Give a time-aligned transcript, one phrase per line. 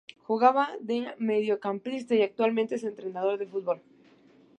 [0.25, 3.83] Jugaba de mediocampista y actualmente es entrenador de fútbol.